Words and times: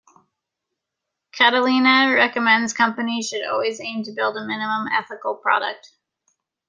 Catelina 1.31 2.11
recommends 2.15 2.73
companies 2.73 3.29
should 3.29 3.45
always 3.45 3.79
aim 3.79 4.01
to 4.05 4.11
build 4.11 4.35
a 4.35 4.43
minimum 4.47 4.87
ethical 4.91 5.35
product. 5.35 5.91